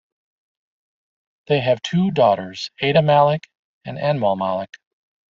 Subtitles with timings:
[1.45, 3.47] They have two daughters, Ada Malik
[3.85, 4.79] and Anmol Malik.